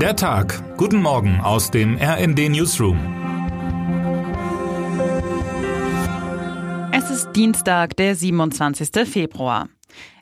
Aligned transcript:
Der 0.00 0.14
Tag. 0.14 0.76
Guten 0.76 1.00
Morgen 1.00 1.40
aus 1.40 1.70
dem 1.70 1.96
RND 1.96 2.50
Newsroom. 2.50 2.98
Es 6.92 7.08
ist 7.08 7.32
Dienstag, 7.32 7.96
der 7.96 8.14
27. 8.14 9.08
Februar. 9.08 9.70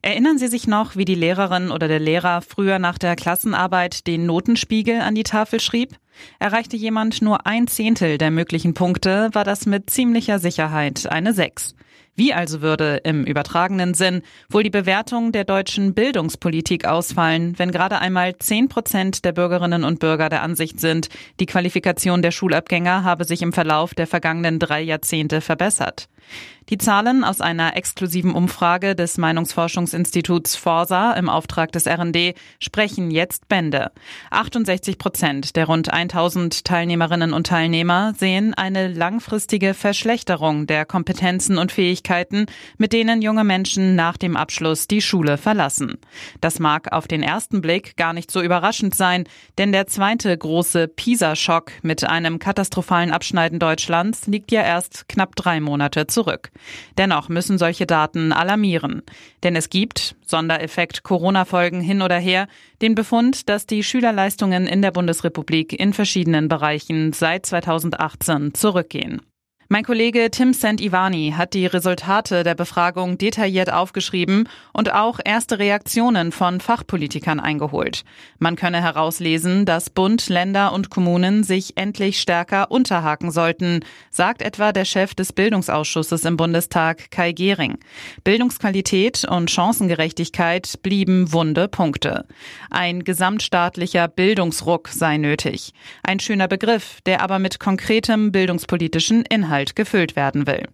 Erinnern 0.01 0.39
Sie 0.39 0.47
sich 0.47 0.69
noch, 0.69 0.95
wie 0.95 1.05
die 1.05 1.17
Lehrerin 1.17 1.73
oder 1.73 1.89
der 1.89 1.99
Lehrer 1.99 2.41
früher 2.41 2.79
nach 2.79 2.99
der 2.99 3.17
Klassenarbeit 3.17 4.07
den 4.07 4.27
Notenspiegel 4.27 5.01
an 5.01 5.17
die 5.17 5.25
Tafel 5.25 5.59
schrieb? 5.59 5.97
Erreichte 6.39 6.77
jemand 6.77 7.21
nur 7.21 7.45
ein 7.45 7.67
Zehntel 7.67 8.17
der 8.17 8.31
möglichen 8.31 8.75
Punkte, 8.75 9.31
war 9.33 9.43
das 9.43 9.67
mit 9.67 9.91
ziemlicher 9.91 10.39
Sicherheit 10.39 11.11
eine 11.11 11.33
Sechs. 11.33 11.75
Wie 12.17 12.33
also 12.33 12.63
würde 12.63 13.01
im 13.03 13.25
übertragenen 13.25 13.93
Sinn 13.95 14.23
wohl 14.49 14.63
die 14.63 14.71
Bewertung 14.71 15.33
der 15.33 15.45
deutschen 15.45 15.95
Bildungspolitik 15.95 16.87
ausfallen, 16.87 17.59
wenn 17.59 17.73
gerade 17.73 17.99
einmal 17.99 18.37
zehn 18.39 18.69
Prozent 18.69 19.25
der 19.25 19.33
Bürgerinnen 19.33 19.83
und 19.83 19.99
Bürger 19.99 20.29
der 20.29 20.43
Ansicht 20.43 20.79
sind, 20.79 21.09
die 21.41 21.47
Qualifikation 21.47 22.23
der 22.23 22.31
Schulabgänger 22.31 23.03
habe 23.03 23.25
sich 23.25 23.43
im 23.43 23.53
Verlauf 23.53 23.95
der 23.95 24.07
vergangenen 24.07 24.61
drei 24.61 24.81
Jahrzehnte 24.81 25.41
verbessert? 25.41 26.09
Die 26.71 26.79
Zahlen 26.79 27.25
aus 27.25 27.43
einer 27.43 27.77
exklusiven 27.77 28.33
Umfrage 28.33 28.95
des 28.95 29.19
Meinungsforschungsinstituts 29.19 30.57
Forsa 30.57 31.13
im 31.13 31.29
Auftrag 31.29 31.73
des 31.73 31.87
RND 31.87 32.35
sprechen 32.59 33.11
jetzt 33.11 33.49
Bände. 33.49 33.91
68 34.31 34.97
Prozent 34.97 35.57
der 35.57 35.67
rund 35.67 35.93
1000 35.93 36.65
Teilnehmerinnen 36.65 37.35
und 37.35 37.49
Teilnehmer 37.49 38.15
sehen 38.17 38.55
eine 38.55 38.89
langfristige 38.89 39.75
Verschlechterung 39.75 40.67
der 40.67 40.87
Kompetenzen 40.87 41.59
und 41.59 41.71
Fähigkeiten, 41.71 42.47
mit 42.79 42.95
denen 42.95 43.21
junge 43.21 43.45
Menschen 43.45 43.95
nach 43.95 44.17
dem 44.17 44.35
Abschluss 44.35 44.89
die 44.89 45.03
Schule 45.03 45.37
verlassen. 45.37 45.99
Das 46.41 46.61
mag 46.61 46.93
auf 46.93 47.07
den 47.07 47.23
ersten 47.23 47.61
Blick 47.61 47.95
gar 47.99 48.15
nicht 48.15 48.31
so 48.31 48.41
überraschend 48.41 48.95
sein, 48.95 49.25
denn 49.59 49.71
der 49.73 49.87
zweite 49.87 50.37
große 50.37 50.89
PISA-Schock 50.89 51.73
mit 51.83 52.05
einem 52.05 52.39
katastrophalen 52.39 53.13
Abschneiden 53.13 53.59
Deutschlands 53.59 54.27
liegt 54.27 54.51
ja 54.51 54.63
erst 54.63 55.11
knapp 55.11 55.37
drei 55.37 55.61
Monate 55.61 56.07
zurück. 56.07 56.51
Dennoch 56.99 57.29
müssen 57.29 57.59
solche 57.59 57.87
Daten 57.87 58.33
alarmieren. 58.33 59.03
Denn 59.43 59.57
es 59.57 59.71
gibt, 59.71 60.17
Sondereffekt 60.25 61.03
Corona-Folgen 61.03 61.81
hin 61.81 62.03
oder 62.03 62.19
her, 62.19 62.49
den 62.83 62.95
Befund, 62.95 63.49
dass 63.49 63.67
die 63.67 63.83
Schülerleistungen 63.83 64.67
in 64.67 64.83
der 64.83 64.91
Bundesrepublik 64.91 65.79
in 65.79 65.93
verschiedenen 65.93 66.49
Bereichen 66.49 67.13
seit 67.13 67.47
2018 67.47 68.55
zurückgehen. 68.55 69.21
Mein 69.69 69.83
Kollege 69.83 70.31
Tim 70.31 70.53
Ivani 70.53 71.33
hat 71.35 71.55
die 71.55 71.65
Resultate 71.65 72.43
der 72.43 72.55
Befragung 72.55 73.17
detailliert 73.17 73.73
aufgeschrieben 73.73 74.47
und 74.75 74.93
auch 74.93 75.21
erste 75.25 75.59
Reaktionen 75.59 76.33
von 76.33 76.61
Fachpolitikern 76.61 77.41
eingeholt. 77.41 78.05
Man 78.39 78.57
könne 78.57 78.83
herauslesen, 78.83 79.65
dass 79.65 79.89
Bund, 79.89 80.29
Länder 80.29 80.75
und 80.75 80.91
Kommunen 80.91 81.45
sich 81.45 81.79
endlich 81.79 82.21
stärker 82.21 82.71
unterhaken 82.71 83.31
sollten, 83.31 83.81
sagt 84.11 84.43
etwa 84.43 84.73
der 84.73 84.85
Chef 84.85 85.15
des 85.15 85.33
Bildungsausschusses 85.33 86.27
im 86.27 86.37
Bundestag 86.37 87.11
Kai 87.11 87.33
Gehring. 87.33 87.79
Bildungsqualität 88.23 89.25
und 89.25 89.51
Chancengerechtigkeit 89.51 90.75
blieben 90.83 91.33
wunde 91.33 91.69
Punkte. 91.69 92.27
Ein 92.71 93.03
gesamtstaatlicher 93.03 94.09
Bildungsruck 94.09 94.89
sei 94.89 95.17
nötig. 95.17 95.73
Ein 96.03 96.21
schöner 96.21 96.49
Begriff, 96.49 97.01
der 97.07 97.23
aber 97.23 97.39
mit 97.39 97.59
konkretem 97.59 98.31
bildungspolitischen 98.31 99.23
Inhalt 99.23 99.54
Inhalt 99.55 99.77
gefüllt 99.77 100.17
werden 100.17 100.49
will. 100.49 100.67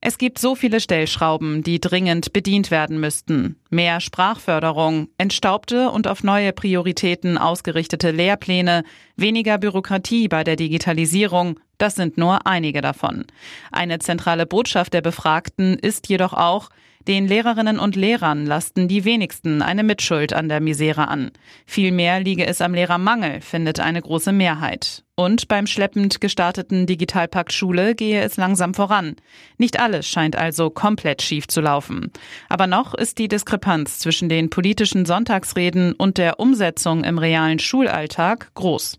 Es 0.00 0.18
gibt 0.18 0.38
so 0.38 0.54
viele 0.54 0.80
Stellschrauben, 0.80 1.62
die 1.62 1.80
dringend 1.80 2.32
bedient 2.32 2.70
werden 2.70 2.98
müssten. 3.00 3.56
Mehr 3.70 4.00
Sprachförderung, 4.00 5.08
entstaubte 5.18 5.90
und 5.90 6.06
auf 6.06 6.22
neue 6.22 6.52
Prioritäten 6.52 7.36
ausgerichtete 7.38 8.10
Lehrpläne, 8.10 8.84
weniger 9.16 9.58
Bürokratie 9.58 10.28
bei 10.28 10.44
der 10.44 10.56
Digitalisierung, 10.56 11.58
das 11.78 11.94
sind 11.94 12.16
nur 12.16 12.46
einige 12.46 12.80
davon. 12.80 13.26
Eine 13.70 13.98
zentrale 13.98 14.46
Botschaft 14.46 14.94
der 14.94 15.02
Befragten 15.02 15.78
ist 15.78 16.08
jedoch 16.08 16.32
auch, 16.32 16.70
den 17.08 17.28
Lehrerinnen 17.28 17.78
und 17.78 17.94
Lehrern 17.94 18.46
lasten 18.46 18.88
die 18.88 19.04
wenigsten 19.04 19.62
eine 19.62 19.84
Mitschuld 19.84 20.32
an 20.32 20.48
der 20.48 20.60
Misere 20.60 21.08
an. 21.08 21.30
Vielmehr 21.64 22.20
liege 22.20 22.46
es 22.46 22.60
am 22.60 22.74
Lehrermangel, 22.74 23.40
findet 23.40 23.78
eine 23.78 24.02
große 24.02 24.32
Mehrheit. 24.32 25.04
Und 25.14 25.48
beim 25.48 25.66
schleppend 25.66 26.20
gestarteten 26.20 26.86
Digitalpakt 26.86 27.52
Schule 27.52 27.94
gehe 27.94 28.22
es 28.22 28.36
langsam 28.36 28.74
voran. 28.74 29.16
Nicht 29.56 29.80
alles 29.80 30.06
scheint 30.06 30.36
also 30.36 30.68
komplett 30.68 31.22
schief 31.22 31.46
zu 31.48 31.60
laufen. 31.60 32.10
Aber 32.48 32.66
noch 32.66 32.92
ist 32.92 33.18
die 33.18 33.28
Diskrepanz 33.28 33.98
zwischen 33.98 34.28
den 34.28 34.50
politischen 34.50 35.06
Sonntagsreden 35.06 35.92
und 35.92 36.18
der 36.18 36.40
Umsetzung 36.40 37.04
im 37.04 37.18
realen 37.18 37.58
Schulalltag 37.58 38.52
groß. 38.54 38.98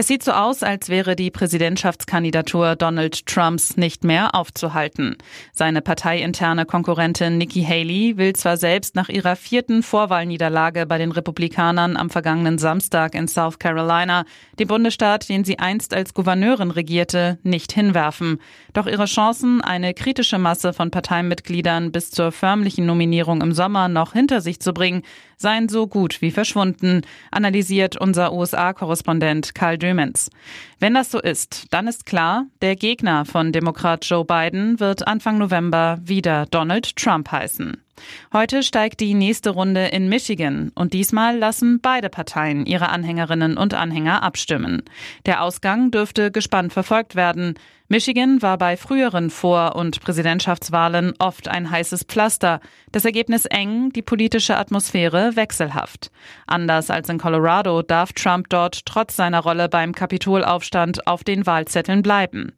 Es 0.00 0.06
sieht 0.06 0.22
so 0.22 0.30
aus, 0.30 0.62
als 0.62 0.90
wäre 0.90 1.16
die 1.16 1.32
Präsidentschaftskandidatur 1.32 2.76
Donald 2.76 3.26
Trumps 3.26 3.76
nicht 3.76 4.04
mehr 4.04 4.32
aufzuhalten. 4.32 5.16
Seine 5.52 5.82
parteiinterne 5.82 6.66
Konkurrentin 6.66 7.36
Nikki 7.36 7.64
Haley 7.64 8.16
will 8.16 8.32
zwar 8.36 8.58
selbst 8.58 8.94
nach 8.94 9.08
ihrer 9.08 9.34
vierten 9.34 9.82
Vorwahlniederlage 9.82 10.86
bei 10.86 10.98
den 10.98 11.10
Republikanern 11.10 11.96
am 11.96 12.10
vergangenen 12.10 12.58
Samstag 12.58 13.16
in 13.16 13.26
South 13.26 13.58
Carolina, 13.58 14.24
dem 14.60 14.68
Bundesstaat, 14.68 15.28
den 15.28 15.42
sie 15.42 15.58
einst 15.58 15.92
als 15.92 16.14
Gouverneurin 16.14 16.70
regierte, 16.70 17.40
nicht 17.42 17.72
hinwerfen. 17.72 18.38
Doch 18.74 18.86
ihre 18.86 19.06
Chancen, 19.06 19.62
eine 19.62 19.94
kritische 19.94 20.38
Masse 20.38 20.74
von 20.74 20.92
Parteimitgliedern 20.92 21.90
bis 21.90 22.12
zur 22.12 22.30
förmlichen 22.30 22.86
Nominierung 22.86 23.42
im 23.42 23.52
Sommer 23.52 23.88
noch 23.88 24.12
hinter 24.12 24.42
sich 24.42 24.60
zu 24.60 24.72
bringen, 24.72 25.02
seien 25.38 25.68
so 25.68 25.86
gut 25.86 26.20
wie 26.20 26.30
verschwunden, 26.30 27.02
analysiert 27.32 27.96
unser 27.96 28.32
USA-Korrespondent 28.32 29.54
Karl 29.54 29.78
Dömens. 29.88 30.30
Wenn 30.78 30.94
das 30.94 31.10
so 31.10 31.18
ist, 31.18 31.66
dann 31.70 31.88
ist 31.88 32.04
klar, 32.04 32.46
der 32.60 32.76
Gegner 32.76 33.24
von 33.24 33.52
Demokrat 33.52 34.04
Joe 34.04 34.24
Biden 34.24 34.80
wird 34.80 35.06
Anfang 35.06 35.38
November 35.38 35.98
wieder 36.02 36.44
Donald 36.46 36.94
Trump 36.96 37.32
heißen. 37.32 37.82
Heute 38.32 38.62
steigt 38.62 39.00
die 39.00 39.14
nächste 39.14 39.50
Runde 39.50 39.86
in 39.86 40.08
Michigan 40.08 40.72
und 40.74 40.92
diesmal 40.92 41.36
lassen 41.36 41.80
beide 41.80 42.08
Parteien 42.08 42.66
ihre 42.66 42.90
Anhängerinnen 42.90 43.56
und 43.56 43.74
Anhänger 43.74 44.22
abstimmen. 44.22 44.82
Der 45.26 45.42
Ausgang 45.42 45.90
dürfte 45.90 46.30
gespannt 46.30 46.72
verfolgt 46.72 47.16
werden. 47.16 47.54
Michigan 47.90 48.42
war 48.42 48.58
bei 48.58 48.76
früheren 48.76 49.30
Vor- 49.30 49.74
und 49.74 50.02
Präsidentschaftswahlen 50.02 51.14
oft 51.18 51.48
ein 51.48 51.70
heißes 51.70 52.04
Pflaster. 52.04 52.60
Das 52.92 53.06
Ergebnis 53.06 53.46
eng, 53.46 53.94
die 53.94 54.02
politische 54.02 54.58
Atmosphäre 54.58 55.36
wechselhaft. 55.36 56.10
Anders 56.46 56.90
als 56.90 57.08
in 57.08 57.16
Colorado 57.16 57.80
darf 57.80 58.12
Trump 58.12 58.50
dort 58.50 58.84
trotz 58.84 59.16
seiner 59.16 59.40
Rolle 59.40 59.70
beim 59.70 59.94
Kapitolaufstand 59.94 61.06
auf 61.06 61.24
den 61.24 61.46
Wahlzetteln 61.46 62.02
bleiben. 62.02 62.52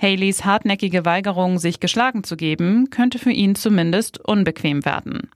Haleys 0.00 0.44
hartnäckige 0.44 1.04
Weigerung, 1.04 1.58
sich 1.58 1.80
geschlagen 1.80 2.22
zu 2.22 2.36
geben, 2.36 2.88
könnte 2.88 3.18
für 3.18 3.32
ihn 3.32 3.56
zumindest 3.56 4.24
unbequem 4.24 4.84
werden. 4.86 5.30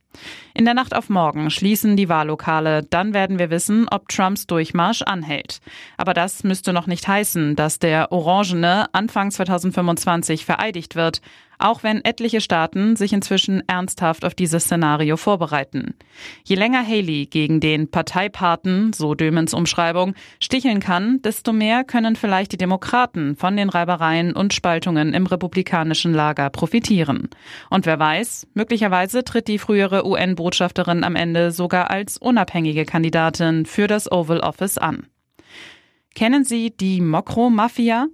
In 0.55 0.65
der 0.65 0.75
Nacht 0.75 0.95
auf 0.95 1.09
morgen 1.09 1.51
schließen 1.51 1.97
die 1.97 2.09
Wahllokale. 2.09 2.83
Dann 2.83 3.13
werden 3.13 3.39
wir 3.39 3.51
wissen, 3.51 3.87
ob 3.91 4.09
Trumps 4.09 4.47
Durchmarsch 4.47 5.03
anhält. 5.03 5.61
Aber 5.97 6.15
das 6.15 6.43
müsste 6.43 6.73
noch 6.73 6.87
nicht 6.87 7.07
heißen, 7.07 7.55
dass 7.57 7.79
der 7.79 8.11
Orangene 8.11 8.93
Anfang 8.95 9.31
2025 9.31 10.45
vereidigt 10.45 10.97
wird 10.97 11.21
auch 11.63 11.83
wenn 11.83 12.05
etliche 12.05 12.41
Staaten 12.41 12.97
sich 12.97 13.13
inzwischen 13.13 13.63
ernsthaft 13.69 14.25
auf 14.25 14.35
dieses 14.35 14.65
Szenario 14.65 15.17
vorbereiten. 15.17 15.95
Je 16.45 16.57
länger 16.57 16.87
Haley 16.87 17.27
gegen 17.27 17.61
den 17.61 17.91
Parteipaten, 17.91 18.93
so 18.93 19.15
Dömens 19.15 19.55
Umschreibung, 19.55 20.15
sticheln 20.41 20.81
kann, 20.81 21.23
desto 21.23 21.53
mehr 21.53 21.85
können 21.85 22.17
vielleicht 22.17 22.53
die 22.53 22.59
Demokraten 22.59 23.37
von 23.37 23.57
den 23.57 23.69
Reibereien 23.69 24.35
und 24.35 24.55
Spaltungen 24.55 25.15
im 25.15 25.27
republikanischen 25.27 26.13
Lager 26.13 26.51
profitieren. 26.51 27.29
Und 27.71 27.87
wer 27.87 27.99
weiß, 27.99 28.49
möglicherweise 28.55 29.25
tritt 29.25 29.49
die 29.49 29.59
frühere 29.59 30.07
UN-Botschafterin 30.07 31.05
am 31.05 31.17
Ende 31.17 31.53
sogar 31.53 31.91
als 31.91 32.19
unabhängige 32.19 32.85
Kandidatin 32.85 33.67
für 33.67 33.87
das 33.87 34.11
Oval 34.11 34.41
Office 34.41 34.79
an. 34.79 35.07
Kennen 36.15 36.45
Sie 36.45 36.77
die 36.77 37.01
Mokro-Mafia? 37.01 38.09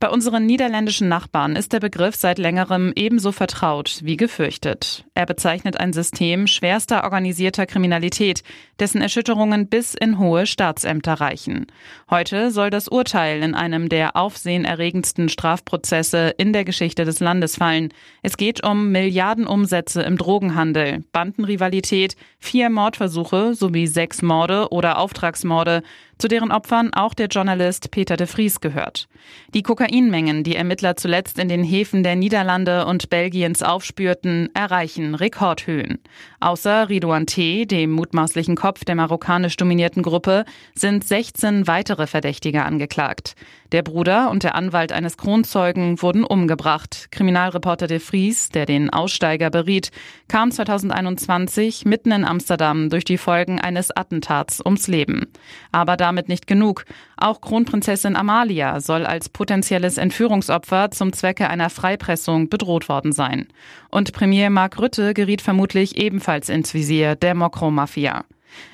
Bei 0.00 0.10
unseren 0.10 0.46
niederländischen 0.46 1.08
Nachbarn 1.08 1.56
ist 1.56 1.72
der 1.72 1.80
Begriff 1.80 2.14
seit 2.14 2.38
längerem 2.38 2.92
ebenso 2.94 3.32
vertraut 3.32 4.00
wie 4.02 4.16
gefürchtet. 4.16 5.04
Er 5.14 5.26
bezeichnet 5.26 5.78
ein 5.80 5.92
System 5.92 6.46
schwerster 6.46 7.04
organisierter 7.04 7.66
Kriminalität, 7.66 8.42
dessen 8.78 9.02
Erschütterungen 9.02 9.68
bis 9.68 9.94
in 9.94 10.18
hohe 10.18 10.46
Staatsämter 10.46 11.14
reichen. 11.14 11.66
Heute 12.10 12.50
soll 12.50 12.70
das 12.70 12.88
Urteil 12.88 13.42
in 13.42 13.54
einem 13.54 13.88
der 13.88 14.16
aufsehenerregendsten 14.16 15.28
Strafprozesse 15.28 16.34
in 16.38 16.52
der 16.52 16.64
Geschichte 16.64 17.04
des 17.04 17.20
Landes 17.20 17.56
fallen. 17.56 17.88
Es 18.22 18.36
geht 18.36 18.64
um 18.64 18.92
Milliardenumsätze 18.92 20.02
im 20.02 20.16
Drogenhandel, 20.16 21.04
Bandenrivalität, 21.12 22.16
vier 22.38 22.70
Mordversuche 22.70 23.54
sowie 23.54 23.86
sechs 23.86 24.22
Morde 24.22 24.68
oder 24.70 24.98
Auftragsmorde, 24.98 25.82
zu 26.18 26.28
deren 26.28 26.50
Opfern 26.50 26.92
auch 26.92 27.14
der 27.14 27.28
Journalist 27.28 27.90
Peter 27.90 28.16
de 28.16 28.26
Vries 28.26 28.60
gehört. 28.60 29.08
Die 29.54 29.57
Die 29.58 29.64
Kokainmengen, 29.64 30.44
die 30.44 30.54
Ermittler 30.54 30.94
zuletzt 30.94 31.36
in 31.36 31.48
den 31.48 31.64
Häfen 31.64 32.04
der 32.04 32.14
Niederlande 32.14 32.86
und 32.86 33.10
Belgiens 33.10 33.64
aufspürten, 33.64 34.50
erreichen 34.54 35.16
Rekordhöhen. 35.16 35.98
Außer 36.38 36.88
Ridouan 36.88 37.26
T., 37.26 37.66
dem 37.66 37.90
mutmaßlichen 37.90 38.54
Kopf 38.54 38.84
der 38.84 38.94
marokkanisch 38.94 39.56
dominierten 39.56 40.04
Gruppe, 40.04 40.44
sind 40.76 41.02
16 41.02 41.66
weitere 41.66 42.06
Verdächtige 42.06 42.62
angeklagt. 42.62 43.34
Der 43.72 43.82
Bruder 43.82 44.30
und 44.30 44.44
der 44.44 44.54
Anwalt 44.54 44.92
eines 44.92 45.16
Kronzeugen 45.18 46.00
wurden 46.00 46.24
umgebracht. 46.24 47.08
Kriminalreporter 47.10 47.86
de 47.86 47.98
Vries, 47.98 48.48
der 48.48 48.64
den 48.64 48.88
Aussteiger 48.88 49.50
beriet, 49.50 49.90
kam 50.28 50.50
2021 50.50 51.84
mitten 51.84 52.12
in 52.12 52.24
Amsterdam 52.24 52.88
durch 52.88 53.04
die 53.04 53.18
Folgen 53.18 53.60
eines 53.60 53.90
Attentats 53.90 54.64
ums 54.64 54.86
Leben. 54.86 55.26
Aber 55.70 55.98
damit 55.98 56.28
nicht 56.28 56.46
genug. 56.46 56.84
Auch 57.18 57.42
Kronprinzessin 57.42 58.16
Amalia 58.16 58.80
soll 58.80 59.04
als 59.04 59.28
potenzielles 59.48 59.96
Entführungsopfer 59.96 60.90
zum 60.90 61.14
Zwecke 61.14 61.48
einer 61.48 61.70
Freipressung 61.70 62.50
bedroht 62.50 62.90
worden 62.90 63.12
sein. 63.12 63.46
Und 63.88 64.12
Premier 64.12 64.50
Mark 64.50 64.78
Rütte 64.78 65.14
geriet 65.14 65.40
vermutlich 65.40 65.96
ebenfalls 65.96 66.50
ins 66.50 66.74
Visier 66.74 67.16
der 67.16 67.34
Mokro-Mafia. 67.34 68.26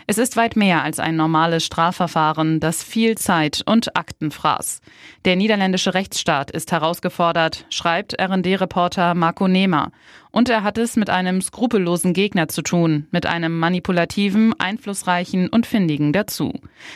Es 0.06 0.18
ist 0.18 0.36
weit 0.36 0.54
mehr 0.54 0.82
als 0.82 0.98
ein 0.98 1.16
normales 1.16 1.64
Strafverfahren, 1.64 2.60
das 2.60 2.82
viel 2.82 3.16
Zeit 3.16 3.62
und 3.64 3.96
Akten 3.96 4.30
fraß. 4.30 4.82
Der 5.24 5.34
niederländische 5.34 5.94
Rechtsstaat 5.94 6.50
ist 6.50 6.72
herausgefordert, 6.72 7.64
schreibt 7.70 8.20
RD-Reporter 8.20 9.14
Marco 9.14 9.48
Nehmer. 9.48 9.92
Und 10.34 10.48
er 10.48 10.64
hat 10.64 10.78
es 10.78 10.96
mit 10.96 11.10
einem 11.10 11.40
skrupellosen 11.40 12.12
Gegner 12.12 12.48
zu 12.48 12.62
tun, 12.62 13.06
mit 13.12 13.24
einem 13.24 13.56
manipulativen, 13.56 14.52
einflussreichen 14.58 15.48
und 15.48 15.64
findigen 15.64 16.12
dazu. 16.12 16.52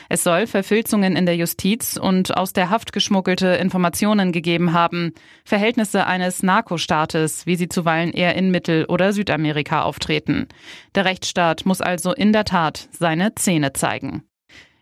Es 0.09 0.25
soll 0.25 0.49
Verfilzungen 0.49 1.15
in 1.15 1.25
der 1.25 1.37
Justiz 1.37 1.97
und 1.97 2.37
aus 2.37 2.53
der 2.53 2.69
Haft 2.69 2.93
geschmuggelte 2.93 3.47
Informationen 3.47 4.33
gegeben 4.33 4.73
haben, 4.73 5.13
Verhältnisse 5.45 6.05
eines 6.05 6.43
Narkostaates, 6.43 7.47
wie 7.47 7.55
sie 7.55 7.69
zuweilen 7.69 8.11
eher 8.11 8.35
in 8.35 8.51
Mittel- 8.51 8.87
oder 8.87 9.13
Südamerika 9.13 9.83
auftreten. 9.83 10.49
Der 10.97 11.05
Rechtsstaat 11.05 11.65
muss 11.65 11.81
also 11.81 12.13
in 12.13 12.33
der 12.33 12.45
Tat 12.45 12.89
seine 12.99 13.35
Zähne 13.35 13.73
zeigen. 13.73 14.25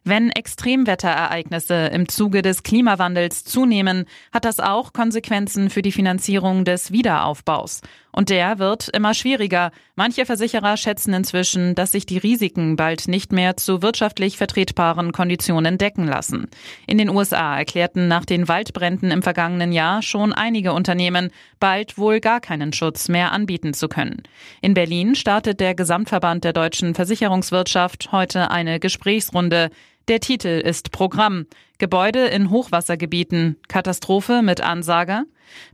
Wenn 0.08 0.30
Extremwetterereignisse 0.30 1.74
im 1.86 2.08
Zuge 2.08 2.40
des 2.40 2.62
Klimawandels 2.62 3.42
zunehmen, 3.42 4.04
hat 4.32 4.44
das 4.44 4.60
auch 4.60 4.92
Konsequenzen 4.92 5.68
für 5.68 5.82
die 5.82 5.90
Finanzierung 5.90 6.64
des 6.64 6.92
Wiederaufbaus. 6.92 7.80
Und 8.16 8.30
der 8.30 8.58
wird 8.58 8.88
immer 8.88 9.12
schwieriger. 9.12 9.72
Manche 9.94 10.24
Versicherer 10.24 10.78
schätzen 10.78 11.12
inzwischen, 11.12 11.74
dass 11.74 11.92
sich 11.92 12.06
die 12.06 12.16
Risiken 12.16 12.74
bald 12.74 13.08
nicht 13.08 13.30
mehr 13.30 13.58
zu 13.58 13.82
wirtschaftlich 13.82 14.38
vertretbaren 14.38 15.12
Konditionen 15.12 15.76
decken 15.76 16.06
lassen. 16.06 16.48
In 16.86 16.96
den 16.96 17.10
USA 17.10 17.58
erklärten 17.58 18.08
nach 18.08 18.24
den 18.24 18.48
Waldbränden 18.48 19.10
im 19.10 19.22
vergangenen 19.22 19.70
Jahr 19.70 20.00
schon 20.00 20.32
einige 20.32 20.72
Unternehmen, 20.72 21.30
bald 21.60 21.98
wohl 21.98 22.20
gar 22.20 22.40
keinen 22.40 22.72
Schutz 22.72 23.10
mehr 23.10 23.32
anbieten 23.32 23.74
zu 23.74 23.86
können. 23.86 24.22
In 24.62 24.72
Berlin 24.72 25.14
startet 25.14 25.60
der 25.60 25.74
Gesamtverband 25.74 26.42
der 26.42 26.54
deutschen 26.54 26.94
Versicherungswirtschaft 26.94 28.12
heute 28.12 28.50
eine 28.50 28.80
Gesprächsrunde. 28.80 29.68
Der 30.08 30.20
Titel 30.20 30.62
ist 30.64 30.92
Programm. 30.92 31.46
Gebäude 31.78 32.26
in 32.26 32.50
Hochwassergebieten. 32.50 33.56
Katastrophe 33.66 34.40
mit 34.40 34.60
Ansage. 34.60 35.24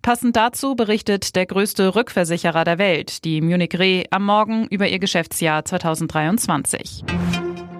Passend 0.00 0.36
dazu 0.36 0.74
berichtet 0.74 1.36
der 1.36 1.44
größte 1.44 1.94
Rückversicherer 1.94 2.64
der 2.64 2.78
Welt, 2.78 3.26
die 3.26 3.42
Munich 3.42 3.78
Re, 3.78 4.04
am 4.10 4.24
Morgen 4.24 4.66
über 4.68 4.88
ihr 4.88 4.98
Geschäftsjahr 4.98 5.66
2023. 5.66 7.04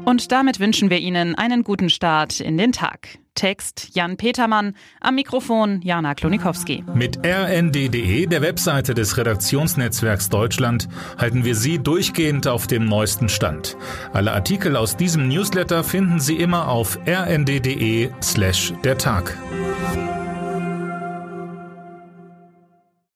Und 0.05 0.33
damit 0.33 0.61
wünschen 0.61 0.91
wir 0.91 0.99
Ihnen 0.99 1.35
einen 1.35 1.65
guten 1.65 1.89
Start 1.89 2.41
in 2.41 2.59
den 2.59 2.73
Tag. 2.73 3.19
Text 3.35 3.91
Jan 3.95 4.17
Petermann, 4.17 4.75
am 5.01 5.15
Mikrofon 5.15 5.81
Jana 5.83 6.15
Klonikowski. 6.15 6.85
Mit 6.95 7.25
rnd.de, 7.25 8.27
der 8.27 8.43
Webseite 8.43 8.95
des 8.95 9.17
Redaktionsnetzwerks 9.17 10.29
Deutschland, 10.29 10.89
halten 11.17 11.45
wir 11.45 11.55
Sie 11.55 11.79
durchgehend 11.79 12.47
auf 12.47 12.67
dem 12.67 12.85
neuesten 12.85 13.29
Stand. 13.29 13.77
Alle 14.13 14.33
Artikel 14.33 14.77
aus 14.77 14.97
diesem 14.97 15.29
Newsletter 15.29 15.83
finden 15.83 16.21
Sie 16.21 16.37
immer 16.37 16.69
auf 16.69 16.99
rnd.de 17.07 18.11
slash 18.23 18.75
der 18.85 18.99
Tag. 18.99 19.39